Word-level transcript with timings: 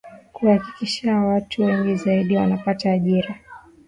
kuhakikisha 0.33 1.15
watu 1.15 1.61
wengi 1.63 1.95
zaidi 1.95 2.37
wanapata 2.37 2.91
ajira 2.91 3.39